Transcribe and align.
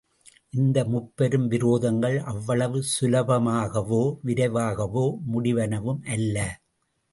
இந்த 0.53 0.85
முப்பெரும் 0.85 1.45
விரோதங்கள் 1.49 2.17
அவ்வளவு 2.23 2.83
சுலபமாகவோ, 2.93 4.01
விரைவாகவோ 4.25 5.05
முடிவனவும் 5.33 6.03
அல்ல. 6.09 6.37